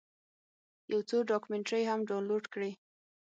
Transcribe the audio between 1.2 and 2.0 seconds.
ډاکمنټرۍ هم